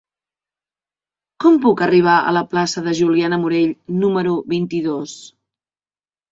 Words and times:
Com 1.45 1.59
puc 1.65 1.83
arribar 1.87 2.15
a 2.17 2.33
la 2.39 2.43
plaça 2.55 2.83
de 2.89 2.95
Juliana 3.03 3.41
Morell 3.45 3.79
número 4.07 4.37
vint-i-dos? 4.59 5.17